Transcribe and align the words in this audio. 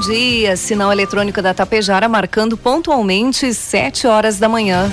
Dia, 0.00 0.56
sinal 0.56 0.90
eletrônico 0.90 1.42
da 1.42 1.52
Tapejara 1.52 2.08
marcando 2.08 2.56
pontualmente 2.56 3.52
7 3.52 4.06
horas 4.06 4.38
da 4.38 4.48
manhã. 4.48 4.90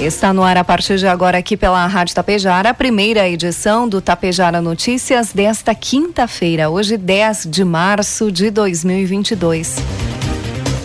Está 0.00 0.32
no 0.32 0.42
ar 0.44 0.56
a 0.56 0.64
partir 0.64 0.96
de 0.96 1.06
agora 1.06 1.38
aqui 1.38 1.56
pela 1.56 1.86
Rádio 1.86 2.14
Tapejara, 2.14 2.70
a 2.70 2.74
primeira 2.74 3.28
edição 3.28 3.88
do 3.88 4.00
Tapejara 4.00 4.62
Notícias 4.62 5.32
desta 5.32 5.74
quinta-feira, 5.74 6.70
hoje 6.70 6.96
10 6.96 7.48
de 7.50 7.64
março 7.64 8.30
de 8.30 8.50
2022. 8.50 9.76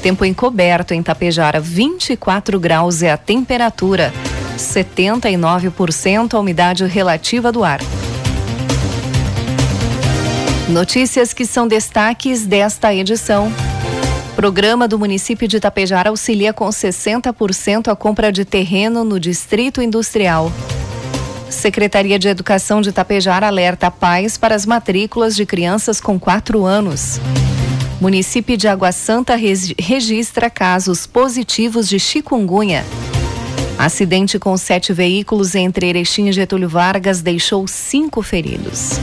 Tempo 0.01 0.25
encoberto 0.25 0.93
em 0.93 1.01
Tapejara, 1.01 1.59
24 1.59 2.59
graus 2.59 3.03
é 3.03 3.11
a 3.11 3.17
temperatura, 3.17 4.11
79% 4.57 6.33
a 6.33 6.39
umidade 6.39 6.85
relativa 6.85 7.51
do 7.51 7.63
ar. 7.63 7.79
Notícias 10.69 11.31
que 11.31 11.45
são 11.45 11.67
destaques 11.67 12.45
desta 12.47 12.93
edição. 12.93 13.53
Programa 14.35 14.87
do 14.87 14.97
município 14.97 15.47
de 15.47 15.57
Itapejara 15.57 16.09
auxilia 16.09 16.51
com 16.53 16.67
60% 16.67 17.87
a 17.87 17.95
compra 17.95 18.31
de 18.31 18.43
terreno 18.43 19.03
no 19.03 19.19
Distrito 19.19 19.79
Industrial. 19.79 20.51
Secretaria 21.51 22.17
de 22.17 22.27
Educação 22.27 22.81
de 22.81 22.89
Itapejara 22.89 23.45
alerta 23.45 23.91
pais 23.91 24.37
para 24.37 24.55
as 24.55 24.65
matrículas 24.65 25.35
de 25.35 25.45
crianças 25.45 26.01
com 26.01 26.19
4 26.19 26.65
anos. 26.65 27.19
Município 28.01 28.57
de 28.57 28.67
Água 28.67 28.91
Santa 28.91 29.35
registra 29.35 30.49
casos 30.49 31.05
positivos 31.05 31.87
de 31.87 31.99
chikungunya. 31.99 32.83
Acidente 33.77 34.39
com 34.39 34.57
sete 34.57 34.93
veículos 34.93 35.53
entre 35.53 35.89
Erechim 35.89 36.27
e 36.27 36.31
Getúlio 36.31 36.67
Vargas 36.67 37.21
deixou 37.21 37.67
cinco 37.67 38.21
feridos. 38.21 38.99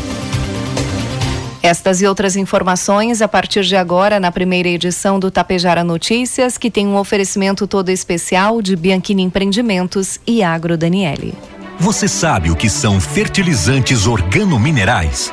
Estas 1.62 2.02
e 2.02 2.06
outras 2.08 2.34
informações 2.34 3.22
a 3.22 3.28
partir 3.28 3.62
de 3.62 3.76
agora 3.76 4.18
na 4.18 4.32
primeira 4.32 4.68
edição 4.68 5.20
do 5.20 5.30
Tapejara 5.30 5.84
Notícias, 5.84 6.58
que 6.58 6.68
tem 6.68 6.88
um 6.88 6.96
oferecimento 6.96 7.68
todo 7.68 7.88
especial 7.88 8.60
de 8.60 8.74
Bianchini 8.74 9.22
Empreendimentos 9.22 10.18
e 10.26 10.42
Agro 10.42 10.76
Daniele. 10.76 11.32
Você 11.78 12.08
sabe 12.08 12.50
o 12.50 12.56
que 12.56 12.68
são 12.68 13.00
fertilizantes 13.00 14.08
organominerais? 14.08 15.32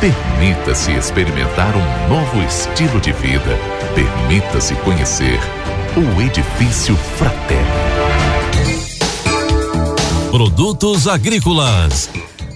Permita-se 0.00 0.92
experimentar 0.92 1.74
um 1.76 2.08
novo 2.08 2.40
estilo 2.42 2.98
de 3.02 3.12
vida. 3.12 3.58
Permita-se 3.94 4.74
conhecer 4.76 5.38
o 5.94 6.22
Edifício 6.22 6.96
Fraterno. 6.96 7.66
Produtos 10.30 11.06
agrícolas. 11.06 12.08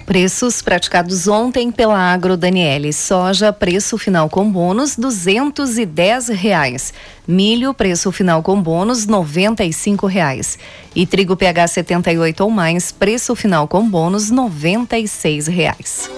Preços 0.06 0.62
praticados 0.62 1.28
ontem 1.28 1.70
pela 1.70 1.98
Agro 1.98 2.34
Daniele. 2.34 2.94
Soja, 2.94 3.52
preço 3.52 3.98
final 3.98 4.30
com 4.30 4.50
bônus, 4.50 4.96
duzentos 4.96 5.76
e 5.76 5.84
dez 5.84 6.28
reais. 6.28 6.94
Milho, 7.28 7.74
preço 7.74 8.10
final 8.10 8.42
com 8.42 8.58
bônus, 8.58 9.06
noventa 9.06 9.62
e 9.62 9.72
cinco 9.72 10.06
reais. 10.06 10.58
E 10.96 11.04
trigo 11.04 11.36
PH 11.36 11.68
78 11.68 12.40
ou 12.42 12.48
mais, 12.48 12.90
preço 12.90 13.36
final 13.36 13.68
com 13.68 13.86
bônus, 13.86 14.30
noventa 14.30 14.98
e 14.98 15.06
seis 15.06 15.46
reais. 15.46 16.08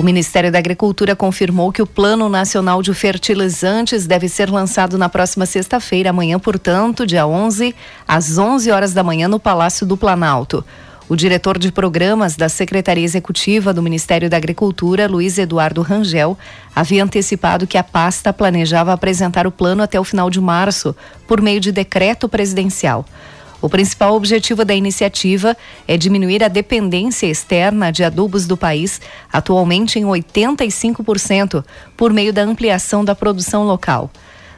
O 0.00 0.02
Ministério 0.02 0.50
da 0.50 0.58
Agricultura 0.58 1.14
confirmou 1.14 1.70
que 1.70 1.82
o 1.82 1.86
Plano 1.86 2.26
Nacional 2.26 2.80
de 2.80 2.94
Fertilizantes 2.94 4.06
deve 4.06 4.30
ser 4.30 4.48
lançado 4.48 4.96
na 4.96 5.10
próxima 5.10 5.44
sexta-feira, 5.44 6.08
amanhã, 6.08 6.38
portanto, 6.38 7.06
dia 7.06 7.26
11, 7.26 7.74
às 8.08 8.38
11 8.38 8.70
horas 8.70 8.94
da 8.94 9.04
manhã, 9.04 9.28
no 9.28 9.38
Palácio 9.38 9.86
do 9.86 9.98
Planalto. 9.98 10.64
O 11.06 11.14
diretor 11.14 11.58
de 11.58 11.70
programas 11.70 12.34
da 12.34 12.48
Secretaria 12.48 13.04
Executiva 13.04 13.74
do 13.74 13.82
Ministério 13.82 14.30
da 14.30 14.38
Agricultura, 14.38 15.06
Luiz 15.06 15.36
Eduardo 15.36 15.82
Rangel, 15.82 16.38
havia 16.74 17.04
antecipado 17.04 17.66
que 17.66 17.76
a 17.76 17.84
pasta 17.84 18.32
planejava 18.32 18.94
apresentar 18.94 19.46
o 19.46 19.52
plano 19.52 19.82
até 19.82 20.00
o 20.00 20.04
final 20.04 20.30
de 20.30 20.40
março, 20.40 20.96
por 21.28 21.42
meio 21.42 21.60
de 21.60 21.70
decreto 21.70 22.26
presidencial. 22.26 23.04
O 23.62 23.68
principal 23.68 24.14
objetivo 24.14 24.64
da 24.64 24.74
iniciativa 24.74 25.56
é 25.86 25.96
diminuir 25.96 26.42
a 26.42 26.48
dependência 26.48 27.26
externa 27.26 27.92
de 27.92 28.02
adubos 28.02 28.46
do 28.46 28.56
país, 28.56 29.00
atualmente 29.30 29.98
em 29.98 30.04
85%, 30.04 31.62
por 31.96 32.12
meio 32.12 32.32
da 32.32 32.42
ampliação 32.42 33.04
da 33.04 33.14
produção 33.14 33.64
local. 33.64 34.10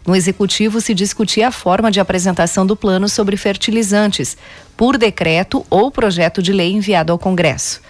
No 0.06 0.14
executivo 0.14 0.80
se 0.80 0.94
discutia 0.94 1.48
a 1.48 1.52
forma 1.52 1.90
de 1.90 2.00
apresentação 2.00 2.66
do 2.66 2.76
plano 2.76 3.08
sobre 3.08 3.36
fertilizantes, 3.36 4.36
por 4.76 4.96
decreto 4.96 5.64
ou 5.69 5.90
projeto 5.90 6.42
de 6.42 6.52
lei 6.52 6.72
enviado 6.72 7.12
ao 7.12 7.19
Congresso. 7.19 7.80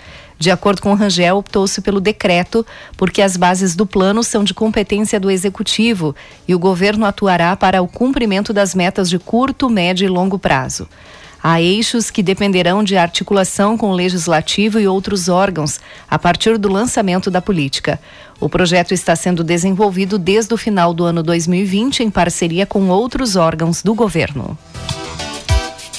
De 0.42 0.50
acordo 0.50 0.82
com 0.82 0.92
Rangel, 0.92 1.36
optou-se 1.36 1.80
pelo 1.80 2.00
decreto, 2.00 2.66
porque 2.96 3.22
as 3.22 3.36
bases 3.36 3.76
do 3.76 3.86
plano 3.86 4.24
são 4.24 4.42
de 4.42 4.52
competência 4.52 5.20
do 5.20 5.30
executivo 5.30 6.16
e 6.48 6.52
o 6.52 6.58
governo 6.58 7.06
atuará 7.06 7.54
para 7.54 7.80
o 7.80 7.86
cumprimento 7.86 8.52
das 8.52 8.74
metas 8.74 9.08
de 9.08 9.20
curto, 9.20 9.70
médio 9.70 10.04
e 10.04 10.08
longo 10.08 10.40
prazo. 10.40 10.88
Há 11.40 11.62
eixos 11.62 12.10
que 12.10 12.24
dependerão 12.24 12.82
de 12.82 12.96
articulação 12.96 13.78
com 13.78 13.92
o 13.92 13.94
legislativo 13.94 14.80
e 14.80 14.88
outros 14.88 15.28
órgãos 15.28 15.78
a 16.10 16.18
partir 16.18 16.58
do 16.58 16.68
lançamento 16.68 17.30
da 17.30 17.40
política. 17.40 18.00
O 18.40 18.48
projeto 18.48 18.92
está 18.92 19.14
sendo 19.14 19.44
desenvolvido 19.44 20.18
desde 20.18 20.52
o 20.52 20.56
final 20.56 20.92
do 20.92 21.04
ano 21.04 21.22
2020 21.22 22.02
em 22.02 22.10
parceria 22.10 22.66
com 22.66 22.88
outros 22.88 23.36
órgãos 23.36 23.80
do 23.80 23.94
governo. 23.94 24.58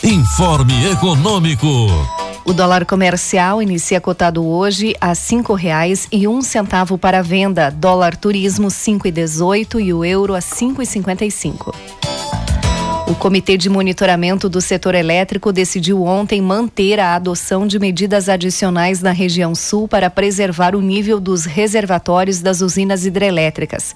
Informe 0.04 0.92
Econômico. 0.92 2.23
O 2.46 2.52
dólar 2.52 2.86
comercial 2.86 3.62
inicia 3.62 4.02
cotado 4.02 4.46
hoje 4.46 4.94
a 5.00 5.16
cinco 5.16 5.54
reais 5.54 6.10
e 6.12 6.28
um 6.28 6.42
centavo 6.42 6.98
para 6.98 7.24
venda. 7.24 7.70
Dólar 7.72 8.18
turismo 8.18 8.70
cinco 8.70 9.08
e 9.08 9.12
dezoito 9.12 9.80
e 9.80 9.94
o 9.94 10.04
euro 10.04 10.36
a 10.36 10.42
cinco 10.42 10.82
e 10.82 10.86
cinquenta 10.86 11.24
e 11.24 11.32
cinco. 11.32 11.74
O 13.08 13.16
Comitê 13.16 13.56
de 13.56 13.70
Monitoramento 13.70 14.50
do 14.50 14.60
Setor 14.60 14.94
Elétrico 14.94 15.54
decidiu 15.54 16.04
ontem 16.04 16.42
manter 16.42 17.00
a 17.00 17.16
adoção 17.16 17.66
de 17.66 17.80
medidas 17.80 18.28
adicionais 18.28 19.02
na 19.02 19.12
região 19.12 19.56
sul 19.56 19.88
para 19.88 20.10
preservar 20.10 20.76
o 20.76 20.82
nível 20.82 21.22
dos 21.22 21.46
reservatórios 21.46 22.42
das 22.42 22.60
usinas 22.60 23.06
hidrelétricas. 23.06 23.96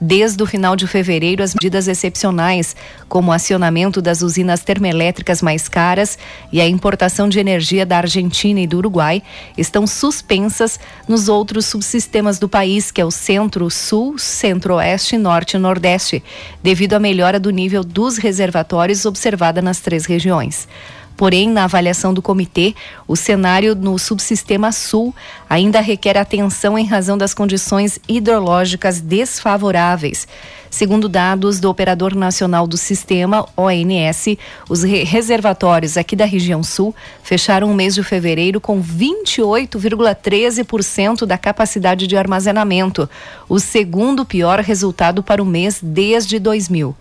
Desde 0.00 0.42
o 0.42 0.46
final 0.46 0.76
de 0.76 0.86
fevereiro 0.86 1.42
as 1.42 1.54
medidas 1.54 1.88
excepcionais, 1.88 2.76
como 3.08 3.30
o 3.30 3.32
acionamento 3.32 4.02
das 4.02 4.22
usinas 4.22 4.62
termoelétricas 4.62 5.42
mais 5.42 5.68
caras 5.68 6.18
e 6.52 6.60
a 6.60 6.68
importação 6.68 7.28
de 7.28 7.38
energia 7.38 7.86
da 7.86 7.98
Argentina 7.98 8.60
e 8.60 8.66
do 8.66 8.78
Uruguai, 8.78 9.22
estão 9.56 9.86
suspensas 9.86 10.78
nos 11.08 11.28
outros 11.28 11.66
subsistemas 11.66 12.38
do 12.38 12.48
país, 12.48 12.90
que 12.90 13.00
é 13.00 13.04
o 13.04 13.10
Centro, 13.10 13.70
Sul, 13.70 14.18
Centro-Oeste, 14.18 15.16
Norte 15.16 15.56
e 15.56 15.58
Nordeste, 15.58 16.22
devido 16.62 16.94
à 16.94 16.98
melhora 16.98 17.40
do 17.40 17.50
nível 17.50 17.82
dos 17.82 18.18
reservatórios 18.18 19.04
observada 19.06 19.62
nas 19.62 19.80
três 19.80 20.06
regiões. 20.06 20.68
Porém, 21.16 21.48
na 21.48 21.64
avaliação 21.64 22.12
do 22.12 22.20
comitê, 22.20 22.74
o 23.08 23.16
cenário 23.16 23.74
no 23.74 23.98
subsistema 23.98 24.70
sul 24.70 25.14
ainda 25.48 25.80
requer 25.80 26.18
atenção 26.18 26.78
em 26.78 26.84
razão 26.84 27.16
das 27.16 27.32
condições 27.32 27.98
hidrológicas 28.06 29.00
desfavoráveis. 29.00 30.28
Segundo 30.70 31.08
dados 31.08 31.58
do 31.58 31.70
Operador 31.70 32.14
Nacional 32.14 32.66
do 32.66 32.76
Sistema, 32.76 33.48
ONS, 33.56 34.36
os 34.68 34.82
re 34.82 35.04
reservatórios 35.04 35.96
aqui 35.96 36.14
da 36.14 36.26
região 36.26 36.62
sul 36.62 36.94
fecharam 37.22 37.70
o 37.70 37.74
mês 37.74 37.94
de 37.94 38.02
fevereiro 38.02 38.60
com 38.60 38.82
28,13% 38.82 41.24
da 41.24 41.38
capacidade 41.38 42.06
de 42.06 42.14
armazenamento, 42.14 43.08
o 43.48 43.58
segundo 43.58 44.26
pior 44.26 44.60
resultado 44.60 45.22
para 45.22 45.42
o 45.42 45.46
mês 45.46 45.80
desde 45.82 46.38
2000. 46.38 46.94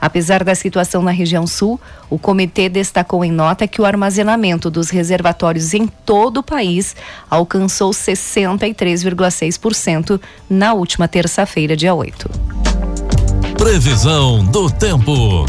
Apesar 0.00 0.42
da 0.42 0.54
situação 0.54 1.02
na 1.02 1.10
região 1.10 1.46
sul, 1.46 1.78
o 2.08 2.18
comitê 2.18 2.66
destacou 2.68 3.24
em 3.24 3.30
nota 3.30 3.68
que 3.68 3.82
o 3.82 3.84
armazenamento 3.84 4.70
dos 4.70 4.88
reservatórios 4.88 5.74
em 5.74 5.86
todo 5.86 6.38
o 6.38 6.42
país 6.42 6.96
alcançou 7.28 7.90
63,6% 7.90 10.18
na 10.48 10.72
última 10.72 11.06
terça-feira, 11.06 11.76
dia 11.76 11.94
8. 11.94 12.30
Previsão 13.58 14.42
do 14.46 14.70
tempo. 14.70 15.44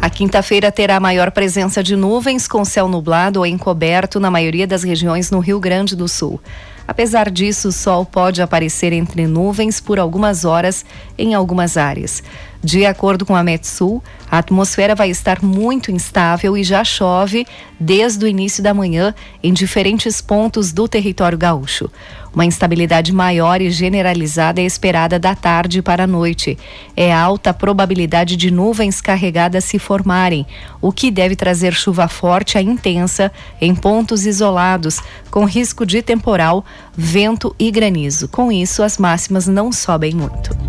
A 0.00 0.08
quinta-feira 0.08 0.70
terá 0.70 1.00
maior 1.00 1.32
presença 1.32 1.82
de 1.82 1.96
nuvens 1.96 2.46
com 2.46 2.64
céu 2.64 2.86
nublado 2.86 3.40
ou 3.40 3.46
encoberto 3.46 4.20
na 4.20 4.30
maioria 4.30 4.66
das 4.66 4.84
regiões 4.84 5.30
no 5.30 5.40
Rio 5.40 5.58
Grande 5.58 5.96
do 5.96 6.06
Sul. 6.06 6.40
Apesar 6.86 7.28
disso, 7.30 7.68
o 7.68 7.72
sol 7.72 8.06
pode 8.06 8.40
aparecer 8.40 8.92
entre 8.92 9.26
nuvens 9.26 9.80
por 9.80 9.98
algumas 9.98 10.44
horas 10.44 10.84
em 11.18 11.34
algumas 11.34 11.76
áreas. 11.76 12.22
De 12.62 12.84
acordo 12.84 13.24
com 13.24 13.36
a 13.36 13.44
Metsul, 13.44 14.02
a 14.28 14.38
atmosfera 14.38 14.94
vai 14.94 15.10
estar 15.10 15.42
muito 15.42 15.92
instável 15.92 16.56
e 16.56 16.64
já 16.64 16.82
chove 16.82 17.46
desde 17.78 18.24
o 18.24 18.28
início 18.28 18.62
da 18.62 18.74
manhã 18.74 19.14
em 19.42 19.52
diferentes 19.52 20.20
pontos 20.20 20.72
do 20.72 20.88
território 20.88 21.38
gaúcho. 21.38 21.88
Uma 22.34 22.44
instabilidade 22.44 23.12
maior 23.12 23.62
e 23.62 23.70
generalizada 23.70 24.60
é 24.60 24.64
esperada 24.64 25.18
da 25.18 25.34
tarde 25.34 25.80
para 25.80 26.04
a 26.04 26.06
noite. 26.06 26.58
É 26.96 27.12
alta 27.12 27.50
a 27.50 27.54
probabilidade 27.54 28.36
de 28.36 28.50
nuvens 28.50 29.00
carregadas 29.00 29.64
se 29.64 29.78
formarem, 29.78 30.44
o 30.80 30.92
que 30.92 31.10
deve 31.10 31.36
trazer 31.36 31.72
chuva 31.72 32.08
forte 32.08 32.58
a 32.58 32.62
intensa 32.62 33.32
em 33.60 33.74
pontos 33.74 34.26
isolados, 34.26 35.00
com 35.30 35.44
risco 35.44 35.86
de 35.86 36.02
temporal, 36.02 36.64
vento 36.94 37.54
e 37.58 37.70
granizo. 37.70 38.28
Com 38.28 38.50
isso, 38.50 38.82
as 38.82 38.98
máximas 38.98 39.46
não 39.46 39.72
sobem 39.72 40.12
muito. 40.12 40.67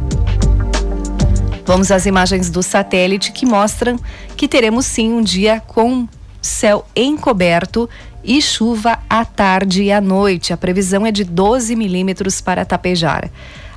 Vamos 1.70 1.92
às 1.92 2.08
imagens 2.08 2.50
do 2.50 2.64
satélite 2.64 3.32
que 3.32 3.46
mostram 3.46 4.00
que 4.36 4.48
teremos 4.48 4.88
sim 4.88 5.14
um 5.14 5.22
dia 5.22 5.62
com 5.68 6.08
céu 6.42 6.84
encoberto 6.96 7.88
e 8.24 8.42
chuva 8.42 8.98
à 9.08 9.24
tarde 9.24 9.84
e 9.84 9.92
à 9.92 10.02
noite. 10.02 10.52
A 10.52 10.58
previsão 10.58 11.06
é 11.06 11.12
de 11.12 11.24
12 11.24 11.76
milímetros 11.76 12.42
para 12.42 12.66
Tapejara. 12.66 13.32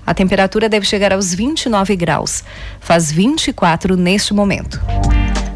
A 0.06 0.14
temperatura 0.14 0.70
deve 0.70 0.86
chegar 0.86 1.12
aos 1.12 1.34
29 1.34 1.94
graus. 1.94 2.42
Faz 2.80 3.12
24 3.12 3.94
neste 3.94 4.32
momento. 4.32 4.80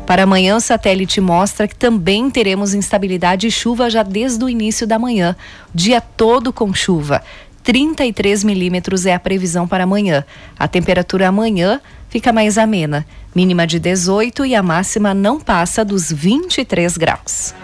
Para 0.06 0.25
amanhã, 0.25 0.56
o 0.56 0.61
satélite 0.61 1.23
mostra 1.23 1.67
que 1.67 1.75
também 1.75 2.29
teremos 2.29 2.75
instabilidade 2.75 3.47
e 3.47 3.50
chuva 3.50 3.88
já 3.88 4.03
desde 4.03 4.44
o 4.44 4.49
início 4.50 4.87
da 4.87 4.99
manhã, 4.99 5.35
dia 5.75 6.03
todo 6.03 6.53
com 6.53 6.75
chuva. 6.75 7.23
33 7.67 8.44
milímetros 8.44 9.06
é 9.06 9.15
a 9.15 9.19
previsão 9.19 9.67
para 9.67 9.83
amanhã. 9.83 10.25
A 10.56 10.69
temperatura 10.69 11.27
amanhã 11.27 11.81
fica 12.16 12.32
mais 12.32 12.56
amena, 12.56 13.04
mínima 13.34 13.66
de 13.66 13.78
18 13.78 14.46
e 14.46 14.54
a 14.54 14.62
máxima 14.62 15.12
não 15.12 15.38
passa 15.38 15.84
dos 15.84 16.10
23 16.10 16.96
graus. 16.96 17.54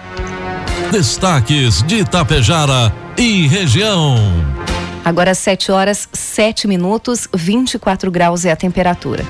Destaques 0.90 1.82
de 1.84 2.00
Itapejara 2.00 2.92
e 3.16 3.46
região. 3.46 4.14
Agora 5.02 5.34
7 5.34 5.72
horas 5.72 6.06
7 6.12 6.68
minutos, 6.68 7.26
24 7.32 8.10
graus 8.10 8.44
é 8.44 8.52
a 8.52 8.56
temperatura. 8.56 9.24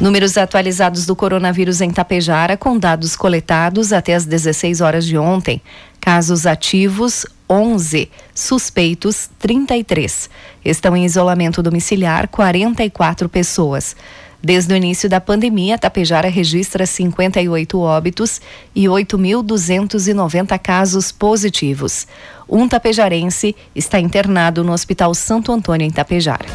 Números 0.00 0.38
atualizados 0.38 1.04
do 1.04 1.14
coronavírus 1.14 1.82
em 1.82 1.90
Tapejara, 1.90 2.56
com 2.56 2.78
dados 2.78 3.14
coletados 3.14 3.92
até 3.92 4.14
as 4.14 4.24
16 4.24 4.80
horas 4.80 5.04
de 5.04 5.18
ontem. 5.18 5.60
Casos 6.00 6.46
ativos, 6.46 7.26
11. 7.52 8.10
Suspeitos, 8.34 9.28
33. 9.38 10.30
Estão 10.64 10.96
em 10.96 11.04
isolamento 11.04 11.62
domiciliar, 11.62 12.26
44 12.28 13.28
pessoas. 13.28 13.94
Desde 14.42 14.74
o 14.74 14.76
início 14.76 15.08
da 15.08 15.20
pandemia, 15.20 15.78
Tapejara 15.78 16.28
registra 16.28 16.84
58 16.84 17.78
óbitos 17.78 18.40
e 18.74 18.86
8.290 18.86 20.58
casos 20.58 21.12
positivos. 21.12 22.08
Um 22.48 22.66
tapejarense 22.66 23.54
está 23.72 24.00
internado 24.00 24.64
no 24.64 24.72
Hospital 24.72 25.14
Santo 25.14 25.52
Antônio, 25.52 25.86
em 25.86 25.90
Tapejara. 25.90 26.46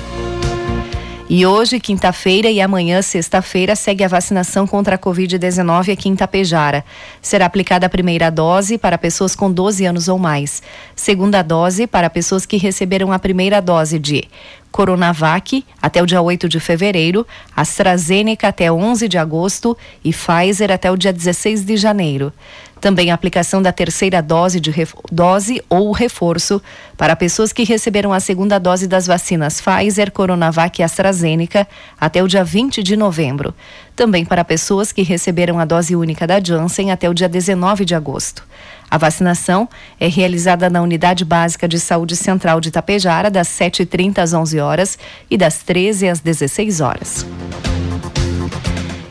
E 1.30 1.46
hoje, 1.46 1.78
quinta-feira 1.78 2.50
e 2.50 2.62
amanhã, 2.62 3.02
sexta-feira, 3.02 3.76
segue 3.76 4.02
a 4.02 4.08
vacinação 4.08 4.66
contra 4.66 4.96
a 4.96 4.98
Covid-19 4.98 5.92
aqui 5.92 6.08
em 6.08 6.16
Tapejara. 6.16 6.86
Será 7.22 7.46
aplicada 7.46 7.86
a 7.86 7.90
primeira 7.90 8.30
dose 8.30 8.78
para 8.78 8.98
pessoas 8.98 9.36
com 9.36 9.52
12 9.52 9.86
anos 9.86 10.08
ou 10.08 10.18
mais. 10.18 10.64
Segunda 10.96 11.42
dose 11.42 11.86
para 11.86 12.10
pessoas 12.10 12.46
que 12.46 12.56
receberam 12.56 13.12
a 13.12 13.20
primeira 13.20 13.62
dose 13.62 14.00
de 14.00 14.24
Coronavac 14.72 15.66
até 15.82 16.02
o 16.02 16.06
dia 16.06 16.22
8 16.22 16.48
de 16.48 16.60
fevereiro, 16.60 17.26
AstraZeneca 17.56 18.48
até 18.48 18.72
11 18.72 19.08
de 19.08 19.18
agosto 19.18 19.78
e 20.04 20.12
Pfizer 20.12 20.72
até 20.72 20.92
o 20.92 20.98
dia 20.98 21.14
16 21.14 21.64
de 21.64 21.78
janeiro. 21.78 22.32
Também 22.80 23.10
a 23.12 23.14
aplicação 23.14 23.62
da 23.62 23.72
terceira 23.72 24.22
dose, 24.22 24.60
de 24.60 24.72
dose 25.12 25.62
ou 25.70 25.92
reforço 25.92 26.62
para 26.96 27.16
pessoas 27.16 27.52
que 27.52 27.64
receberam 27.64 28.14
a 28.14 28.20
segunda 28.20 28.60
dose 28.60 28.88
das 28.88 29.08
vacinas 29.08 29.60
Pfizer, 29.60 30.12
Coronavac 30.12 30.80
e 30.80 30.84
AstraZeneca 30.84 31.68
até 32.00 32.22
o 32.22 32.28
dia 32.28 32.44
20 32.44 32.84
de 32.84 32.96
novembro. 32.96 33.54
Também 33.96 34.24
para 34.24 34.46
pessoas 34.46 34.92
que 34.92 35.02
receberam 35.02 35.60
a 35.60 35.66
dose 35.66 35.96
única 35.96 36.28
da 36.28 36.40
Janssen 36.40 36.92
até 36.92 37.10
o 37.10 37.14
dia 37.14 37.28
19 37.28 37.84
de 37.84 37.96
agosto. 37.96 38.44
A 38.90 38.98
vacinação 38.98 39.68
é 40.00 40.08
realizada 40.08 40.70
na 40.70 40.82
Unidade 40.82 41.26
Básica 41.26 41.68
de 41.68 41.80
Saúde 41.80 42.16
Central 42.16 42.62
de 42.62 42.70
Itapejara, 42.70 43.30
das 43.30 43.48
7h30 43.50 44.20
às 44.20 44.34
11 44.34 44.60
horas 44.60 44.98
e 45.30 45.38
das 45.38 45.58
13 45.64 46.08
às 46.08 46.20
16 46.20 46.80
horas. 46.80 47.26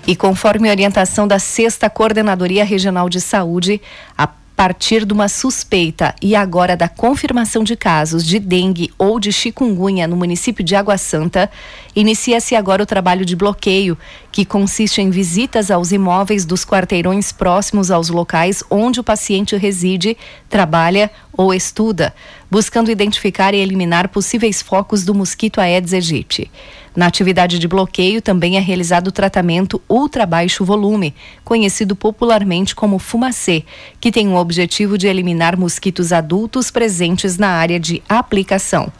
E 0.06 0.14
conforme 0.14 0.69
a 0.69 0.73
orientação 0.73 1.26
da 1.26 1.40
Sexta 1.40 1.90
Coordenadoria 1.90 2.64
Regional 2.64 3.09
de 3.09 3.21
Saúde, 3.21 3.83
a 4.16 4.28
partir 4.57 5.04
de 5.04 5.12
uma 5.12 5.28
suspeita 5.28 6.14
e 6.23 6.35
agora 6.35 6.76
da 6.76 6.88
confirmação 6.88 7.62
de 7.62 7.76
casos 7.76 8.25
de 8.25 8.38
dengue 8.38 8.90
ou 8.97 9.21
de 9.21 9.30
chikungunya 9.30 10.07
no 10.07 10.16
município 10.16 10.64
de 10.64 10.75
Água 10.75 10.97
Santa, 10.97 11.50
inicia-se 11.95 12.54
agora 12.54 12.83
o 12.83 12.87
trabalho 12.87 13.25
de 13.25 13.35
bloqueio, 13.37 13.99
que 14.33 14.47
consiste 14.47 15.02
em 15.02 15.11
visitas 15.11 15.71
aos 15.71 15.90
imóveis 15.90 16.47
dos 16.47 16.64
quarteirões 16.64 17.33
próximos 17.33 17.90
aos 17.90 18.09
locais 18.09 18.62
onde 18.71 19.00
o 19.00 19.04
paciente 19.04 19.57
reside, 19.57 20.16
trabalha 20.49 21.11
ou 21.33 21.52
estuda, 21.52 22.14
buscando 22.50 22.90
identificar 22.90 23.52
e 23.52 23.59
eliminar 23.59 24.09
possíveis 24.09 24.62
focos 24.62 25.04
do 25.04 25.14
mosquito 25.14 25.61
Aedes 25.61 25.92
aegypti. 25.92 26.50
Na 26.97 27.07
atividade 27.07 27.59
de 27.59 27.69
bloqueio 27.69 28.23
também 28.23 28.57
é 28.57 28.61
realizado 28.61 29.09
o 29.09 29.12
tratamento 29.12 29.83
ultra 29.87 30.25
baixo 30.25 30.65
volume, 30.65 31.15
conhecido 31.45 31.95
popularmente 31.95 32.75
como 32.75 32.99
fumacê, 32.99 33.65
que 34.00 34.11
tem 34.11 34.29
o 34.29 34.37
objetivo 34.37 34.97
de 34.97 35.07
eliminar 35.07 35.59
mosquitos 35.59 36.11
adultos 36.11 36.71
presentes 36.71 37.37
na 37.37 37.50
área 37.50 37.79
de 37.79 38.03
aplicação. 38.09 38.91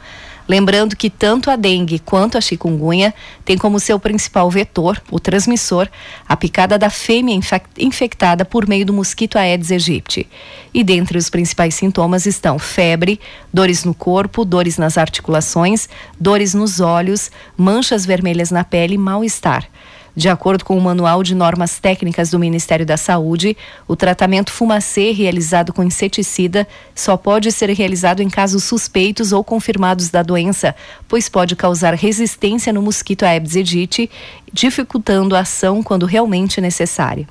Lembrando 0.47 0.95
que 0.95 1.09
tanto 1.09 1.51
a 1.51 1.55
dengue 1.55 1.99
quanto 1.99 2.37
a 2.37 2.41
chikungunya 2.41 3.13
têm 3.43 3.57
como 3.57 3.79
seu 3.79 3.99
principal 3.99 4.49
vetor, 4.49 5.01
o 5.11 5.19
transmissor, 5.19 5.89
a 6.27 6.37
picada 6.37 6.77
da 6.77 6.89
fêmea 6.89 7.37
infectada 7.77 8.45
por 8.45 8.67
meio 8.67 8.85
do 8.85 8.93
mosquito 8.93 9.37
Aedes 9.37 9.71
aegypti. 9.71 10.25
E 10.73 10.83
dentre 10.83 11.17
os 11.17 11.29
principais 11.29 11.75
sintomas 11.75 12.25
estão 12.25 12.57
febre, 12.57 13.19
dores 13.53 13.83
no 13.83 13.93
corpo, 13.93 14.45
dores 14.45 14.77
nas 14.77 14.97
articulações, 14.97 15.89
dores 16.19 16.53
nos 16.53 16.79
olhos, 16.79 17.29
manchas 17.57 18.05
vermelhas 18.05 18.49
na 18.49 18.63
pele 18.63 18.95
e 18.95 18.97
mal-estar. 18.97 19.67
De 20.17 20.29
acordo 20.29 20.65
com 20.65 20.75
o 20.75 20.81
Manual 20.81 21.21
de 21.21 21.35
Normas 21.35 21.77
Técnicas 21.77 22.31
do 22.31 22.39
Ministério 22.39 22.83
da 22.83 22.97
Saúde, 22.97 23.55
o 23.87 23.95
tratamento 23.95 24.51
fumacê 24.51 25.11
realizado 25.11 25.71
com 25.71 25.83
inseticida 25.83 26.67
só 26.95 27.15
pode 27.15 27.51
ser 27.51 27.69
realizado 27.69 28.23
em 28.23 28.27
casos 28.27 28.63
suspeitos 28.63 29.31
ou 29.31 29.43
confirmados 29.43 30.09
da 30.09 30.23
doença, 30.23 30.75
pois 31.07 31.29
pode 31.29 31.55
causar 31.55 31.93
resistência 31.93 32.73
no 32.73 32.81
mosquito 32.81 33.25
Aedes 33.25 33.55
aegypti, 33.55 34.09
dificultando 34.51 35.35
a 35.35 35.41
ação 35.41 35.83
quando 35.83 36.07
realmente 36.07 36.59
necessária. 36.59 37.27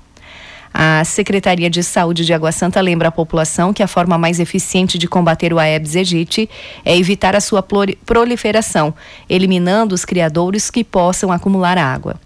A 0.79 1.03
Secretaria 1.07 1.71
de 1.71 1.83
Saúde 1.83 2.23
de 2.23 2.35
Água 2.35 2.53
Santa 2.53 2.83
lembra 2.83 3.09
a 3.09 3.11
população 3.11 3.73
que 3.73 3.83
a 3.83 3.87
forma 3.87 4.19
mais 4.19 4.39
eficiente 4.39 4.99
de 4.99 5.09
combater 5.09 5.51
o 5.51 5.59
Aedes 5.59 5.97
aegypti 5.97 6.51
é 6.85 6.95
evitar 6.95 7.35
a 7.35 7.41
sua 7.41 7.65
proliferação, 8.05 8.93
eliminando 9.27 9.95
os 9.95 10.05
criadouros 10.05 10.71
que 10.71 10.85
possam 10.85 11.33
acumular 11.33 11.79
água. 11.79 12.17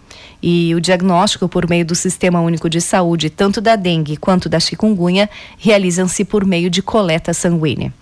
E 0.43 0.75
o 0.75 0.81
diagnóstico 0.81 1.49
por 1.49 1.69
meio 1.71 1.85
do 1.85 1.95
Sistema 1.95 2.41
Único 2.41 2.69
de 2.69 2.81
Saúde, 2.81 3.31
tanto 3.31 3.61
da 3.61 3.77
dengue 3.77 4.17
quanto 4.17 4.49
da 4.49 4.59
chikungunya, 4.59 5.31
realizam-se 5.57 6.25
por 6.25 6.45
meio 6.45 6.69
de 6.69 6.83
coleta 6.83 7.33
sanguínea. 7.33 7.95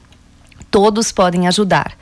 Todos 0.70 1.12
podem 1.12 1.46
ajudar. 1.46 1.92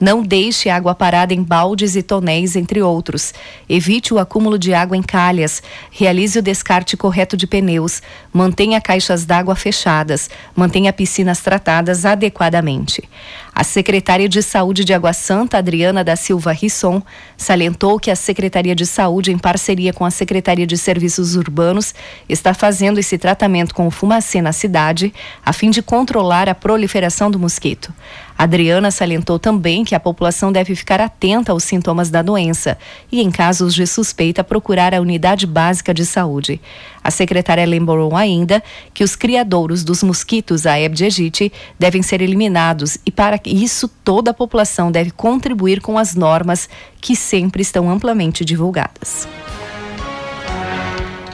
Não 0.00 0.22
deixe 0.22 0.70
água 0.70 0.94
parada 0.94 1.34
em 1.34 1.42
baldes 1.42 1.94
e 1.94 2.02
tonéis, 2.02 2.56
entre 2.56 2.80
outros. 2.80 3.34
Evite 3.68 4.14
o 4.14 4.18
acúmulo 4.18 4.58
de 4.58 4.72
água 4.72 4.96
em 4.96 5.02
calhas. 5.02 5.62
Realize 5.90 6.38
o 6.38 6.42
descarte 6.42 6.96
correto 6.96 7.36
de 7.36 7.46
pneus. 7.46 8.00
Mantenha 8.32 8.80
caixas 8.80 9.26
d'água 9.26 9.54
fechadas. 9.54 10.30
Mantenha 10.56 10.90
piscinas 10.90 11.40
tratadas 11.40 12.06
adequadamente. 12.06 13.06
A 13.54 13.62
secretária 13.62 14.26
de 14.26 14.42
Saúde 14.42 14.84
de 14.86 14.94
Água 14.94 15.12
Santa, 15.12 15.58
Adriana 15.58 16.02
da 16.02 16.16
Silva 16.16 16.52
Risson, 16.52 17.02
salientou 17.36 18.00
que 18.00 18.10
a 18.10 18.16
Secretaria 18.16 18.74
de 18.74 18.86
Saúde, 18.86 19.32
em 19.32 19.36
parceria 19.36 19.92
com 19.92 20.06
a 20.06 20.10
Secretaria 20.10 20.66
de 20.66 20.78
Serviços 20.78 21.36
Urbanos, 21.36 21.94
está 22.26 22.54
fazendo 22.54 22.98
esse 22.98 23.18
tratamento 23.18 23.74
com 23.74 23.86
o 23.86 23.90
fumacê 23.90 24.40
na 24.40 24.52
cidade, 24.52 25.12
a 25.44 25.52
fim 25.52 25.68
de 25.68 25.82
controlar 25.82 26.48
a 26.48 26.54
proliferação 26.54 27.30
do 27.30 27.38
mosquito. 27.38 27.92
Adriana 28.40 28.90
salientou 28.90 29.38
também 29.38 29.84
que 29.84 29.94
a 29.94 30.00
população 30.00 30.50
deve 30.50 30.74
ficar 30.74 30.98
atenta 30.98 31.52
aos 31.52 31.62
sintomas 31.62 32.08
da 32.08 32.22
doença 32.22 32.78
e, 33.12 33.20
em 33.20 33.30
casos 33.30 33.74
de 33.74 33.86
suspeita, 33.86 34.42
procurar 34.42 34.94
a 34.94 35.00
unidade 35.02 35.46
básica 35.46 35.92
de 35.92 36.06
saúde. 36.06 36.58
A 37.04 37.10
secretária 37.10 37.66
lembrou 37.66 38.16
ainda 38.16 38.62
que 38.94 39.04
os 39.04 39.14
criadouros 39.14 39.84
dos 39.84 40.02
mosquitos 40.02 40.64
Aedes 40.64 41.02
aegypti 41.02 41.52
devem 41.78 42.00
ser 42.00 42.22
eliminados 42.22 42.96
e, 43.04 43.10
para 43.10 43.38
isso, 43.44 43.86
toda 44.02 44.30
a 44.30 44.34
população 44.34 44.90
deve 44.90 45.10
contribuir 45.10 45.82
com 45.82 45.98
as 45.98 46.14
normas 46.14 46.66
que 46.98 47.14
sempre 47.14 47.60
estão 47.60 47.90
amplamente 47.90 48.42
divulgadas. 48.42 49.28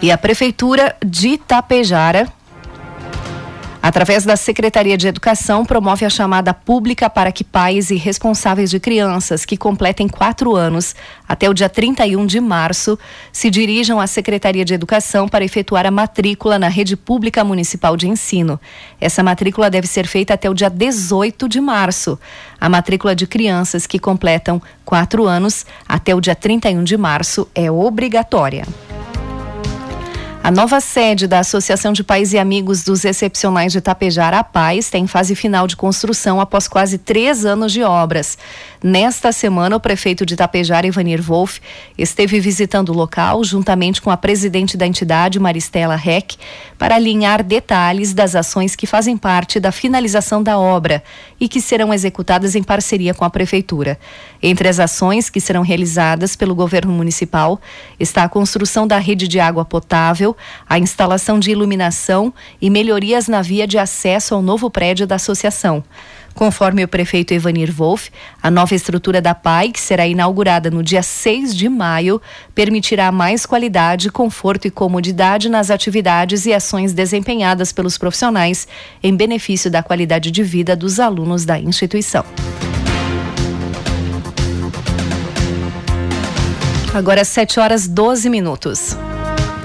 E 0.03 0.11
a 0.11 0.19
Prefeitura 0.19 0.97
de 1.07 1.29
Itapejara 1.29 2.33
através 3.87 4.25
da 4.25 4.35
Secretaria 4.35 4.99
de 4.99 5.07
Educação, 5.07 5.65
promove 5.65 6.05
a 6.05 6.11
chamada 6.11 6.53
pública 6.53 7.09
para 7.09 7.31
que 7.31 7.45
pais 7.45 7.89
e 7.89 7.95
responsáveis 7.95 8.69
de 8.69 8.81
crianças 8.81 9.45
que 9.45 9.57
completem 9.57 10.09
quatro 10.09 10.57
anos 10.57 10.93
até 11.29 11.49
o 11.49 11.55
dia 11.55 11.69
31 11.69 12.27
de 12.27 12.41
março 12.41 12.99
se 13.31 13.49
dirijam 13.49 14.01
à 14.01 14.09
Secretaria 14.09 14.65
de 14.65 14.75
Educação 14.75 15.29
para 15.29 15.45
efetuar 15.45 15.87
a 15.87 15.93
matrícula 15.93 16.59
na 16.59 16.67
rede 16.67 16.97
pública 16.97 17.45
municipal 17.45 17.97
de 17.97 18.09
ensino. 18.09 18.61
Essa 19.01 19.23
matrícula 19.23 19.71
deve 19.71 19.87
ser 19.87 20.09
feita 20.09 20.35
até 20.35 20.51
o 20.51 20.55
dia 20.55 20.69
18 20.69 21.49
de 21.49 21.61
março. 21.61 22.19
A 22.61 22.69
matrícula 22.69 23.15
de 23.15 23.25
crianças 23.25 23.87
que 23.87 24.01
completam 24.01 24.61
quatro 24.85 25.27
anos 25.27 25.65
até 25.89 26.13
o 26.13 26.21
dia 26.21 26.35
31 26.35 26.83
de 26.83 26.97
março 26.97 27.49
é 27.55 27.71
obrigatória. 27.71 28.67
A 30.47 30.51
nova 30.53 30.81
sede 30.81 31.27
da 31.27 31.41
Associação 31.41 31.93
de 31.93 32.05
Pais 32.05 32.33
e 32.33 32.39
Amigos 32.39 32.85
dos 32.85 33.05
Excepcionais 33.05 33.73
de 33.73 33.81
Tapejara, 33.81 34.39
a 34.39 34.45
Paz, 34.45 34.89
tem 34.89 35.05
fase 35.05 35.35
final 35.35 35.67
de 35.67 35.75
construção 35.75 36.41
após 36.41 36.69
quase 36.69 36.99
três 36.99 37.45
anos 37.45 37.73
de 37.73 37.83
obras. 37.83 38.39
Nesta 38.81 39.33
semana, 39.33 39.75
o 39.75 39.81
prefeito 39.81 40.25
de 40.25 40.37
Tapejara, 40.37 40.87
Ivanir 40.87 41.21
Wolff, 41.21 41.61
esteve 41.99 42.39
visitando 42.39 42.91
o 42.91 42.93
local 42.95 43.43
juntamente 43.43 44.01
com 44.01 44.09
a 44.09 44.17
presidente 44.17 44.77
da 44.77 44.87
entidade, 44.87 45.41
Maristela 45.41 45.97
Reck, 45.97 46.37
para 46.79 46.95
alinhar 46.95 47.43
detalhes 47.43 48.15
das 48.15 48.37
ações 48.37 48.77
que 48.77 48.87
fazem 48.87 49.17
parte 49.17 49.59
da 49.59 49.73
finalização 49.73 50.45
da 50.45 50.57
obra 50.57 51.03
e 51.41 51.49
que 51.49 51.61
serão 51.61 51.93
executadas 51.93 52.55
em 52.55 52.63
parceria 52.63 53.13
com 53.13 53.25
a 53.25 53.31
prefeitura. 53.31 53.99
Entre 54.41 54.69
as 54.69 54.79
ações 54.79 55.29
que 55.29 55.41
serão 55.41 55.63
realizadas 55.63 56.37
pelo 56.37 56.55
governo 56.55 56.93
municipal 56.93 57.61
está 57.99 58.23
a 58.23 58.29
construção 58.29 58.87
da 58.87 58.99
rede 58.99 59.27
de 59.27 59.41
água 59.41 59.65
potável, 59.65 60.36
a 60.69 60.79
instalação 60.79 61.39
de 61.39 61.51
iluminação 61.51 62.33
e 62.61 62.71
melhorias 62.71 63.29
na 63.29 63.43
via 63.43 63.67
de 63.67 63.79
acesso 63.79 64.35
ao 64.35 64.43
novo 64.43 64.71
prédio 64.71 65.07
da 65.07 65.17
associação. 65.17 65.83
Conforme 66.37 66.85
o 66.85 66.89
prefeito 66.89 67.33
Evanir 67.33 67.73
Wolff, 67.73 68.11
a 68.43 68.51
nova 68.51 68.75
estrutura 68.75 69.23
da 69.23 69.35
PAI, 69.35 69.71
que 69.71 69.81
será 69.81 70.07
inaugurada 70.07 70.71
no 70.71 70.83
dia 70.83 71.03
6 71.03 71.57
de 71.57 71.67
maio, 71.67 72.21
permitirá 72.55 73.11
mais 73.11 73.47
qualidade, 73.47 74.11
conforto 74.11 74.67
e 74.67 74.71
comodidade 74.71 75.49
nas 75.49 75.71
atividades 75.71 76.45
e 76.45 76.53
ações 76.53 76.93
desempenhadas 76.93 77.73
pelos 77.73 77.97
profissionais, 77.97 78.69
em 79.03 79.17
benefício 79.17 79.71
da 79.71 79.83
qualidade 79.83 80.31
de 80.31 80.43
vida 80.43 80.77
dos 80.77 81.01
alunos 81.01 81.47
da 81.47 81.59
instituição. 81.59 82.25
Agora 86.93 87.25
7 87.25 87.61
horas 87.61 87.89
12 87.89 88.29
minutos. 88.29 88.97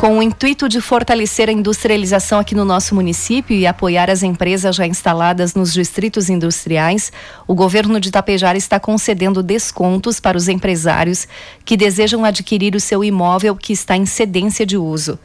Com 0.01 0.17
o 0.17 0.24
intuito 0.24 0.67
de 0.67 0.81
fortalecer 0.81 1.48
a 1.48 1.51
industrialização 1.51 2.39
aqui 2.39 2.55
no 2.55 2.65
nosso 2.65 2.96
município 2.96 3.55
e 3.55 3.67
apoiar 3.67 4.10
as 4.10 4.24
empresas 4.24 4.75
já 4.75 4.88
instaladas 4.88 5.53
nos 5.53 5.72
distritos 5.72 6.27
industriais, 6.27 7.12
o 7.48 7.53
governo 7.53 8.00
de 8.00 8.10
Itapejara 8.10 8.58
está 8.58 8.79
concedendo 8.79 9.43
descontos 9.43 10.20
para 10.20 10.36
os 10.36 10.48
empresários 10.48 11.27
que 11.63 11.77
desejam 11.77 12.25
adquirir 12.25 12.74
o 12.74 12.79
seu 12.79 13.03
imóvel 13.03 13.55
que 13.55 13.74
está 13.74 13.96
em 13.96 14.08
cedência 14.08 14.65
de 14.65 14.75
uso. 14.75 15.20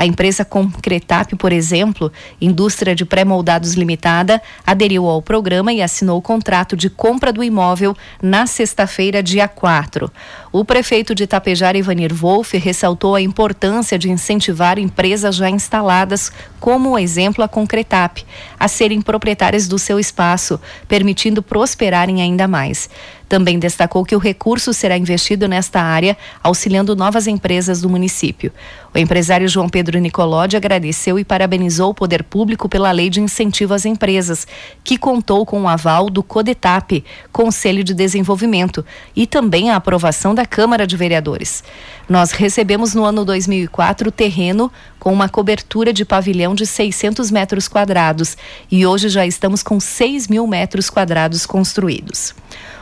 A 0.00 0.06
empresa 0.06 0.46
Concretap, 0.46 1.36
por 1.36 1.52
exemplo, 1.52 2.10
indústria 2.40 2.94
de 2.94 3.04
pré-moldados 3.04 3.74
limitada, 3.74 4.40
aderiu 4.66 5.06
ao 5.06 5.20
programa 5.20 5.74
e 5.74 5.82
assinou 5.82 6.16
o 6.16 6.22
contrato 6.22 6.74
de 6.74 6.88
compra 6.88 7.30
do 7.30 7.44
imóvel 7.44 7.94
na 8.22 8.46
sexta-feira, 8.46 9.22
dia 9.22 9.46
4. 9.46 10.10
O 10.50 10.64
prefeito 10.64 11.14
de 11.14 11.24
Itapejara, 11.24 11.76
Ivanir 11.76 12.14
Wolff, 12.14 12.56
ressaltou 12.56 13.14
a 13.14 13.20
importância 13.20 13.98
de 13.98 14.10
incentivar 14.10 14.78
empresas 14.78 15.36
já 15.36 15.50
instaladas, 15.50 16.32
como 16.58 16.92
o 16.92 16.98
exemplo 16.98 17.44
a 17.44 17.48
Concretap, 17.48 18.24
a 18.58 18.68
serem 18.68 19.02
proprietárias 19.02 19.68
do 19.68 19.78
seu 19.78 20.00
espaço, 20.00 20.58
permitindo 20.88 21.42
prosperarem 21.42 22.22
ainda 22.22 22.48
mais. 22.48 22.88
Também 23.30 23.60
destacou 23.60 24.04
que 24.04 24.16
o 24.16 24.18
recurso 24.18 24.74
será 24.74 24.98
investido 24.98 25.46
nesta 25.46 25.80
área, 25.80 26.16
auxiliando 26.42 26.96
novas 26.96 27.28
empresas 27.28 27.80
do 27.80 27.88
município. 27.88 28.50
O 28.92 28.98
empresário 28.98 29.46
João 29.46 29.68
Pedro 29.68 30.00
Nicolodi 30.00 30.56
agradeceu 30.56 31.16
e 31.16 31.24
parabenizou 31.24 31.90
o 31.90 31.94
poder 31.94 32.24
público 32.24 32.68
pela 32.68 32.90
lei 32.90 33.08
de 33.08 33.20
incentivo 33.20 33.72
às 33.72 33.84
empresas, 33.84 34.48
que 34.82 34.98
contou 34.98 35.46
com 35.46 35.62
o 35.62 35.68
aval 35.68 36.10
do 36.10 36.24
CODETAP, 36.24 37.04
Conselho 37.30 37.84
de 37.84 37.94
Desenvolvimento, 37.94 38.84
e 39.14 39.28
também 39.28 39.70
a 39.70 39.76
aprovação 39.76 40.34
da 40.34 40.44
Câmara 40.44 40.84
de 40.84 40.96
Vereadores. 40.96 41.62
Nós 42.08 42.32
recebemos 42.32 42.96
no 42.96 43.04
ano 43.04 43.24
2004 43.24 44.08
o 44.08 44.12
terreno 44.12 44.72
com 45.00 45.12
uma 45.12 45.28
cobertura 45.28 45.92
de 45.92 46.04
pavilhão 46.04 46.54
de 46.54 46.64
600 46.66 47.30
metros 47.30 47.66
quadrados 47.66 48.36
e 48.70 48.86
hoje 48.86 49.08
já 49.08 49.26
estamos 49.26 49.62
com 49.62 49.80
6 49.80 50.28
mil 50.28 50.46
metros 50.46 50.88
quadrados 50.88 51.44
construídos. 51.46 52.34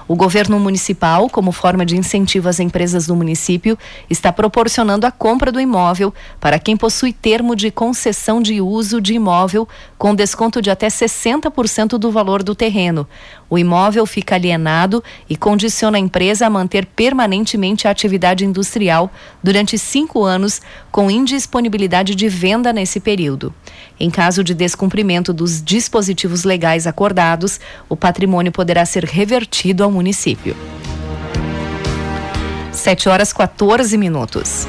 O 0.08 0.16
governo 0.16 0.58
municipal, 0.58 1.28
como 1.28 1.52
forma 1.52 1.84
de 1.84 1.94
incentivo 1.94 2.48
às 2.48 2.58
empresas 2.58 3.06
do 3.06 3.14
município, 3.14 3.78
está 4.08 4.32
proporcionando 4.32 5.06
a 5.06 5.10
compra 5.10 5.52
do 5.52 5.60
imóvel 5.60 6.14
para 6.40 6.58
quem 6.58 6.78
possui 6.78 7.12
termo 7.12 7.54
de 7.54 7.70
concessão 7.70 8.40
de 8.40 8.58
uso 8.58 9.02
de 9.02 9.12
imóvel 9.12 9.68
com 9.98 10.14
desconto 10.14 10.62
de 10.62 10.70
até 10.70 10.88
60% 10.88 11.98
do 11.98 12.10
valor 12.10 12.42
do 12.42 12.54
terreno. 12.54 13.06
O 13.50 13.58
imóvel 13.58 14.06
fica 14.06 14.34
alienado 14.36 15.04
e 15.28 15.36
condiciona 15.36 15.98
a 15.98 16.00
empresa 16.00 16.46
a 16.46 16.50
manter 16.50 16.86
permanentemente 16.86 17.86
a 17.86 17.90
atividade 17.90 18.46
industrial 18.46 19.12
durante 19.42 19.76
cinco 19.76 20.24
anos, 20.24 20.62
com 20.90 21.10
indisponibilidade 21.10 22.07
de 22.14 22.28
venda 22.28 22.72
nesse 22.72 23.00
período. 23.00 23.54
Em 23.98 24.10
caso 24.10 24.44
de 24.44 24.54
descumprimento 24.54 25.32
dos 25.32 25.62
dispositivos 25.62 26.44
legais 26.44 26.86
acordados, 26.86 27.60
o 27.88 27.96
patrimônio 27.96 28.52
poderá 28.52 28.84
ser 28.84 29.04
revertido 29.04 29.82
ao 29.82 29.90
município. 29.90 30.56
7 32.72 33.08
horas 33.08 33.32
14 33.32 33.96
minutos. 33.98 34.66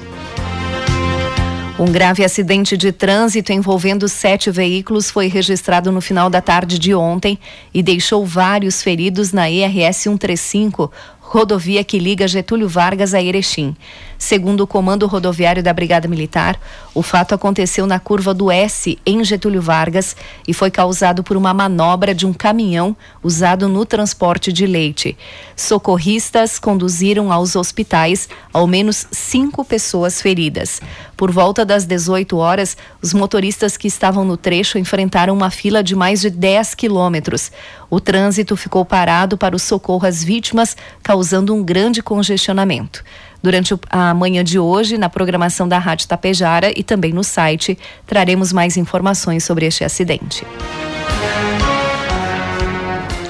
Um 1.80 1.92
grave 1.92 2.24
acidente 2.24 2.78
de 2.78 2.92
trânsito 2.92 3.52
envolvendo 3.52 4.08
sete 4.08 4.52
veículos 4.52 5.10
foi 5.10 5.26
registrado 5.26 5.92
no 5.92 6.02
final 6.02 6.30
da 6.30 6.40
tarde 6.40 6.78
de 6.78 6.94
ontem 6.94 7.40
e 7.74 7.82
deixou 7.82 8.24
vários 8.24 8.84
feridos 8.84 9.34
na 9.34 9.50
ERS 9.50 9.98
135, 9.98 10.92
rodovia 11.34 11.84
que 11.84 11.98
liga 11.98 12.28
Getúlio 12.28 12.70
Vargas 12.70 13.12
a 13.12 13.20
Erechim. 13.20 13.76
Segundo 14.20 14.62
o 14.62 14.68
Comando 14.68 15.08
Rodoviário 15.08 15.64
da 15.64 15.74
Brigada 15.74 16.08
Militar, 16.08 16.58
o 16.94 17.02
fato 17.02 17.34
aconteceu 17.34 17.88
na 17.88 18.00
curva 18.00 18.36
do 18.36 18.52
S, 18.52 19.00
em 19.04 19.24
Getúlio 19.24 19.60
Vargas, 19.60 20.16
e 20.48 20.54
foi 20.54 20.70
causado 20.70 21.24
por 21.24 21.36
uma 21.36 21.52
manobra 21.52 22.14
de 22.14 22.28
um 22.28 22.32
caminhão 22.32 22.96
usado 23.24 23.68
no 23.68 23.84
transporte 23.84 24.54
de 24.54 24.68
leite. 24.68 25.18
Socorristas 25.56 26.60
conduziram 26.60 27.34
aos 27.34 27.56
hospitais 27.56 28.30
ao 28.54 28.68
menos 28.68 29.08
cinco 29.12 29.66
pessoas 29.66 30.22
feridas. 30.22 30.80
Por 31.18 31.32
volta 31.32 31.66
das 31.66 31.86
18 31.86 32.38
horas, 32.38 32.78
os 33.02 33.14
motoristas 33.14 33.76
que 33.76 33.88
estavam 33.88 34.24
no 34.24 34.38
trecho 34.38 34.78
enfrentaram 34.78 35.34
uma 35.34 35.50
fila 35.50 35.84
de 35.84 35.96
mais 35.96 36.22
de 36.22 36.30
10 36.30 36.76
quilômetros. 36.76 37.52
O 37.90 38.00
trânsito 38.00 38.56
ficou 38.56 38.86
parado 38.86 39.38
para 39.38 39.56
o 39.56 39.60
socorro 39.60 40.08
às 40.08 40.24
vítimas, 40.24 40.76
causando 41.24 41.56
um 41.56 41.64
grande 41.64 42.04
congestionamento. 42.04 43.02
Durante 43.42 43.74
a 43.90 44.14
manhã 44.14 44.44
de 44.44 44.60
hoje, 44.60 44.98
na 44.98 45.08
programação 45.08 45.66
da 45.66 45.80
Rádio 45.80 46.06
Tapejara 46.06 46.78
e 46.78 46.84
também 46.84 47.14
no 47.14 47.24
site, 47.24 47.80
traremos 48.06 48.52
mais 48.52 48.76
informações 48.76 49.46
sobre 49.46 49.66
este 49.66 49.86
acidente. 49.86 50.46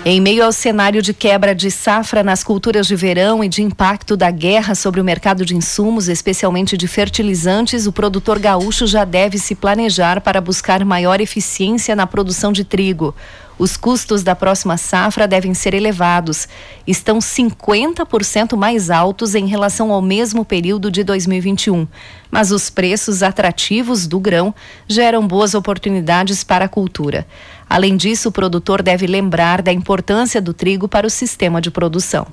Em 0.03 0.19
meio 0.19 0.43
ao 0.43 0.51
cenário 0.51 1.03
de 1.03 1.13
quebra 1.13 1.53
de 1.53 1.69
safra 1.69 2.23
nas 2.23 2.43
culturas 2.43 2.88
de 2.88 2.95
verão 2.95 3.43
e 3.43 3.47
de 3.47 3.62
impacto 3.62 4.17
da 4.17 4.31
guerra 4.31 4.73
sobre 4.73 5.00
o 5.00 5.03
mercado 5.03 5.45
de 5.45 5.55
insumos, 5.55 6.09
especialmente 6.09 6.75
de 6.75 6.88
fertilizantes, 6.88 7.85
o 7.85 7.91
produtor 7.91 8.39
gaúcho 8.39 8.88
já 8.88 9.05
deve 9.05 9.38
se 9.38 9.53
planejar 9.53 10.19
para 10.19 10.41
buscar 10.41 10.83
maior 10.83 11.21
eficiência 11.21 11.95
na 11.95 12.07
produção 12.07 12.51
de 12.51 12.63
trigo. 12.63 13.13
Os 13.57 13.77
custos 13.77 14.24
da 14.24 14.36
próxima 14.36 14.77
safra 14.77 15.27
devem 15.27 15.53
ser 15.53 15.74
elevados. 15.74 16.48
Estão 16.88 17.19
50% 17.19 18.57
mais 18.57 18.89
altos 18.89 19.36
em 19.36 19.45
relação 19.45 19.91
ao 19.91 20.01
mesmo 20.01 20.43
período 20.43 20.89
de 20.89 21.03
2021. 21.03 21.88
Mas 22.31 22.51
os 22.51 22.69
preços 22.69 23.22
atrativos 23.22 24.07
do 24.07 24.19
grão 24.19 24.53
geram 24.88 25.27
boas 25.27 25.53
oportunidades 25.53 26.43
para 26.43 26.65
a 26.65 26.69
cultura. 26.69 27.27
Além 27.74 27.98
disso, 27.98 28.30
o 28.30 28.32
produtor 28.32 28.84
deve 28.84 29.08
lembrar 29.08 29.60
da 29.60 29.74
importância 29.74 30.39
do 30.39 30.53
trigo 30.53 30.88
para 30.88 31.08
o 31.08 31.10
sistema 31.10 31.60
de 31.60 31.72
produção. 31.72 32.27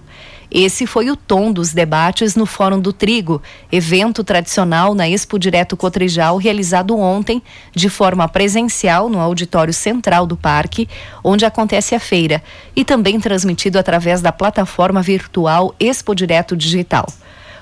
Esse 0.50 0.86
foi 0.86 1.08
o 1.08 1.16
tom 1.16 1.50
dos 1.50 1.72
debates 1.72 2.36
no 2.36 2.44
Fórum 2.44 2.78
do 2.78 2.92
Trigo, 2.92 3.40
evento 3.72 4.22
tradicional 4.22 4.94
na 4.94 5.08
Expo 5.08 5.38
Direto 5.38 5.78
Cotrijal, 5.78 6.36
realizado 6.36 6.94
ontem 6.94 7.42
de 7.74 7.88
forma 7.88 8.28
presencial 8.28 9.08
no 9.08 9.18
auditório 9.18 9.72
central 9.72 10.26
do 10.26 10.36
parque, 10.36 10.86
onde 11.24 11.46
acontece 11.46 11.94
a 11.94 12.00
feira, 12.00 12.42
e 12.76 12.84
também 12.84 13.18
transmitido 13.18 13.78
através 13.78 14.20
da 14.20 14.32
plataforma 14.32 15.00
virtual 15.00 15.74
Expo 15.80 16.14
Direto 16.14 16.54
Digital. 16.54 17.06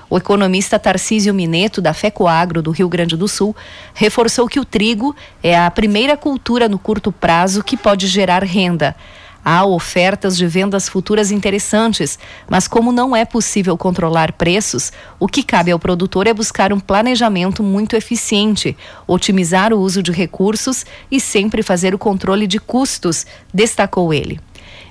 O 0.09 0.17
economista 0.17 0.79
Tarcísio 0.79 1.33
Mineto, 1.33 1.81
da 1.81 1.93
FECOAGRO 1.93 2.61
do 2.63 2.71
Rio 2.71 2.89
Grande 2.89 3.15
do 3.15 3.27
Sul, 3.27 3.55
reforçou 3.93 4.47
que 4.47 4.59
o 4.59 4.65
trigo 4.65 5.15
é 5.43 5.57
a 5.57 5.69
primeira 5.69 6.17
cultura 6.17 6.67
no 6.67 6.79
curto 6.79 7.11
prazo 7.11 7.63
que 7.63 7.77
pode 7.77 8.07
gerar 8.07 8.43
renda. 8.43 8.95
Há 9.45 9.65
ofertas 9.65 10.35
de 10.35 10.45
vendas 10.47 10.89
futuras 10.89 11.31
interessantes, 11.31 12.19
mas 12.49 12.67
como 12.67 12.91
não 12.91 13.15
é 13.15 13.23
possível 13.23 13.77
controlar 13.77 14.33
preços, 14.33 14.91
o 15.19 15.27
que 15.27 15.43
cabe 15.43 15.71
ao 15.71 15.79
produtor 15.79 16.27
é 16.27 16.33
buscar 16.33 16.73
um 16.73 16.79
planejamento 16.79 17.63
muito 17.63 17.95
eficiente, 17.95 18.75
otimizar 19.07 19.73
o 19.73 19.79
uso 19.79 20.03
de 20.03 20.11
recursos 20.11 20.85
e 21.09 21.19
sempre 21.21 21.63
fazer 21.63 21.95
o 21.95 21.99
controle 21.99 22.47
de 22.47 22.59
custos, 22.59 23.25
destacou 23.53 24.13
ele. 24.13 24.39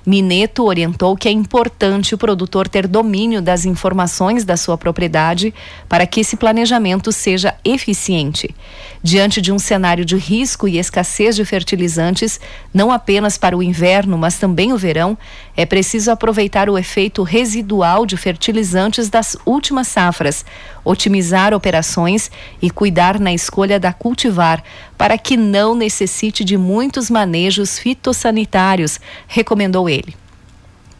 Mineto 0.09 0.63
orientou 0.63 1.15
que 1.15 1.27
é 1.27 1.31
importante 1.31 2.15
o 2.15 2.17
produtor 2.17 2.67
ter 2.67 2.87
domínio 2.87 3.43
das 3.43 3.63
informações 3.63 4.43
da 4.43 4.57
sua 4.57 4.75
propriedade 4.75 5.53
para 5.87 6.07
que 6.07 6.21
esse 6.21 6.35
planejamento 6.35 7.11
seja 7.11 7.53
eficiente. 7.63 8.55
Diante 9.03 9.39
de 9.39 9.51
um 9.51 9.59
cenário 9.59 10.03
de 10.03 10.17
risco 10.17 10.67
e 10.67 10.79
escassez 10.79 11.35
de 11.35 11.45
fertilizantes, 11.45 12.39
não 12.73 12.91
apenas 12.91 13.37
para 13.37 13.55
o 13.55 13.61
inverno, 13.61 14.17
mas 14.17 14.39
também 14.39 14.73
o 14.73 14.77
verão, 14.79 15.15
é 15.55 15.63
preciso 15.63 16.09
aproveitar 16.09 16.71
o 16.71 16.77
efeito 16.77 17.21
residual 17.21 18.03
de 18.03 18.17
fertilizantes 18.17 19.11
das 19.11 19.37
últimas 19.45 19.89
safras, 19.89 20.43
otimizar 20.83 21.53
operações 21.53 22.31
e 22.59 22.71
cuidar 22.71 23.19
na 23.19 23.31
escolha 23.31 23.79
da 23.79 23.93
cultivar, 23.93 24.63
para 24.99 25.17
que 25.17 25.37
não 25.37 25.73
necessite 25.73 26.43
de 26.43 26.57
muitos 26.57 27.09
manejos 27.09 27.79
fitossanitários, 27.79 28.99
recomendou 29.29 29.89
ele 29.89 30.13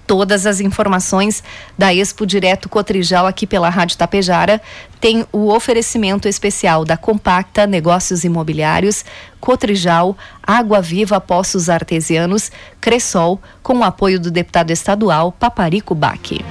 todas 0.08 0.48
as 0.48 0.60
informações 0.60 1.44
da 1.78 1.94
Expo 1.94 2.26
Direto 2.26 2.68
Cotrijal 2.68 3.28
aqui 3.28 3.46
pela 3.46 3.70
Rádio 3.70 3.96
Tapejara. 3.96 4.60
Tem 5.00 5.24
o 5.32 5.54
oferecimento 5.54 6.28
especial 6.28 6.84
da 6.84 6.98
Compacta 6.98 7.68
Negócios 7.68 8.24
Imobiliários, 8.24 9.06
Cotrijal, 9.40 10.18
Água 10.42 10.82
Viva 10.82 11.22
Poços 11.22 11.70
Artesianos, 11.70 12.52
Cressol, 12.82 13.40
com 13.62 13.78
o 13.78 13.84
apoio 13.84 14.20
do 14.20 14.32
deputado 14.32 14.72
estadual 14.72 15.32
Paparico 15.32 15.94
Baque. 15.94 16.44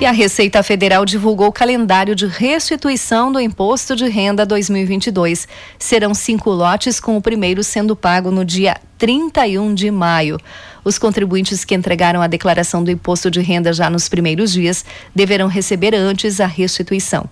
E 0.00 0.06
a 0.06 0.12
Receita 0.12 0.62
Federal 0.62 1.04
divulgou 1.04 1.48
o 1.48 1.52
calendário 1.52 2.14
de 2.14 2.26
restituição 2.26 3.30
do 3.30 3.38
Imposto 3.38 3.94
de 3.94 4.08
Renda 4.08 4.46
2022. 4.46 5.46
Serão 5.78 6.14
cinco 6.14 6.48
lotes, 6.48 6.98
com 6.98 7.18
o 7.18 7.20
primeiro 7.20 7.62
sendo 7.62 7.94
pago 7.94 8.30
no 8.30 8.42
dia 8.42 8.78
31 8.96 9.74
de 9.74 9.90
maio. 9.90 10.38
Os 10.82 10.98
contribuintes 10.98 11.66
que 11.66 11.74
entregaram 11.74 12.22
a 12.22 12.26
declaração 12.26 12.82
do 12.82 12.90
imposto 12.90 13.30
de 13.30 13.40
renda 13.40 13.74
já 13.74 13.90
nos 13.90 14.08
primeiros 14.08 14.54
dias 14.54 14.86
deverão 15.14 15.48
receber 15.48 15.94
antes 15.94 16.40
a 16.40 16.46
restituição. 16.46 17.28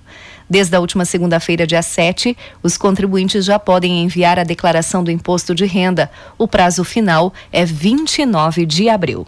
Desde 0.48 0.76
a 0.76 0.80
última 0.80 1.06
segunda-feira, 1.06 1.66
dia 1.66 1.80
7, 1.80 2.36
os 2.62 2.76
contribuintes 2.76 3.46
já 3.46 3.58
podem 3.58 4.02
enviar 4.02 4.38
a 4.38 4.44
declaração 4.44 5.02
do 5.02 5.10
imposto 5.10 5.54
de 5.54 5.64
renda. 5.64 6.10
O 6.36 6.46
prazo 6.46 6.84
final 6.84 7.32
é 7.50 7.64
29 7.64 8.66
de 8.66 8.90
abril. 8.90 9.26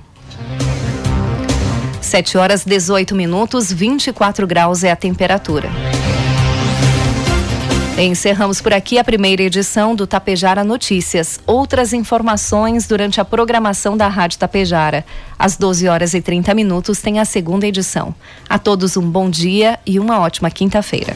7 2.01 2.39
horas 2.39 2.65
18 2.65 3.15
minutos, 3.15 3.73
24 3.73 4.47
graus 4.47 4.83
é 4.83 4.91
a 4.91 4.97
temperatura. 4.97 5.71
Encerramos 7.99 8.63
por 8.63 8.73
aqui 8.73 8.99
a 8.99 9.05
primeira 9.05 9.43
edição 9.43 9.95
do 9.95 10.07
Tapejara 10.07 10.65
Notícias. 10.65 11.39
Outras 11.47 11.93
informações 11.93 12.87
durante 12.87 13.21
a 13.21 13.25
programação 13.27 13.95
da 13.95 14.09
Rádio 14.09 14.39
Tapejara. 14.39 15.05
Às 15.39 15.57
12 15.57 15.87
horas 15.87 16.15
e 16.15 16.21
30 16.23 16.55
minutos 16.55 17.03
tem 17.03 17.19
a 17.19 17.27
segunda 17.27 17.67
edição. 17.67 18.15
A 18.49 18.59
todos 18.59 18.97
um 18.97 19.09
bom 19.09 19.29
dia 19.29 19.79
e 19.85 19.99
uma 19.99 20.19
ótima 20.19 20.51
quinta-feira. 20.51 21.09